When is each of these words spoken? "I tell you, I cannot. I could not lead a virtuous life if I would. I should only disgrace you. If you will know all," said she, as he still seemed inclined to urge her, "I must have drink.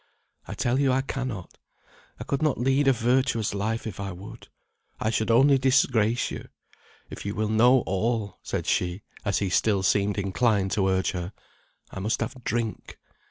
"I 0.47 0.55
tell 0.55 0.79
you, 0.79 0.91
I 0.91 1.01
cannot. 1.01 1.59
I 2.19 2.23
could 2.23 2.41
not 2.41 2.57
lead 2.57 2.87
a 2.87 2.91
virtuous 2.91 3.53
life 3.53 3.85
if 3.85 3.99
I 3.99 4.11
would. 4.11 4.47
I 4.99 5.11
should 5.11 5.29
only 5.29 5.59
disgrace 5.59 6.31
you. 6.31 6.47
If 7.11 7.23
you 7.23 7.35
will 7.35 7.49
know 7.49 7.81
all," 7.85 8.39
said 8.41 8.65
she, 8.65 9.03
as 9.23 9.37
he 9.37 9.49
still 9.51 9.83
seemed 9.83 10.17
inclined 10.17 10.71
to 10.71 10.87
urge 10.87 11.11
her, 11.11 11.33
"I 11.91 11.99
must 11.99 12.19
have 12.21 12.43
drink. 12.43 12.97